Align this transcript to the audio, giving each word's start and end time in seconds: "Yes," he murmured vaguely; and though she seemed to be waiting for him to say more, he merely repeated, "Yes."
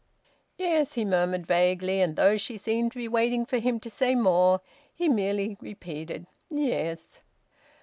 "Yes," 0.57 0.93
he 0.93 1.05
murmured 1.05 1.45
vaguely; 1.45 2.01
and 2.01 2.15
though 2.15 2.35
she 2.35 2.57
seemed 2.57 2.91
to 2.93 2.97
be 2.97 3.07
waiting 3.07 3.45
for 3.45 3.59
him 3.59 3.79
to 3.81 3.89
say 3.91 4.15
more, 4.15 4.61
he 4.95 5.07
merely 5.07 5.57
repeated, 5.61 6.25
"Yes." 6.49 7.19